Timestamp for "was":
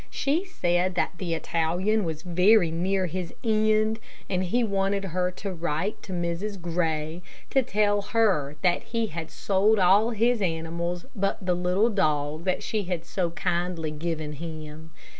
2.05-2.23